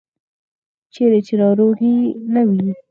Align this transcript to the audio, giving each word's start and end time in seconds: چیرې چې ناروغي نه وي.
چیرې 0.93 1.19
چې 1.27 1.33
ناروغي 1.41 1.95
نه 2.33 2.41
وي. 2.49 2.67